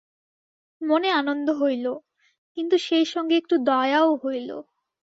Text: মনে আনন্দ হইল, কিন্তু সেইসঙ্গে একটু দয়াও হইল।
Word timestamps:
মনে 0.81 1.09
আনন্দ 1.11 1.47
হইল, 1.61 1.85
কিন্তু 2.57 2.75
সেইসঙ্গে 2.77 3.35
একটু 3.37 3.55
দয়াও 3.63 4.09
হইল। 4.23 4.49